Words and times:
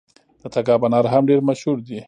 د 0.41 0.43
تګاب 0.53 0.81
انار 0.85 1.05
هم 1.13 1.23
ډیر 1.29 1.39
مشهور 1.49 1.77
دي. 1.87 1.99